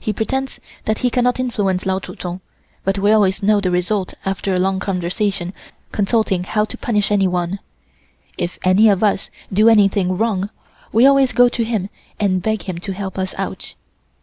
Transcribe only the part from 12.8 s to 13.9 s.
help us out.